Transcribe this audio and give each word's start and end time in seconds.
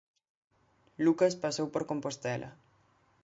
Lucas 1.05 1.33
pasou 1.43 1.67
por 1.71 1.83
Compostela. 1.91 2.49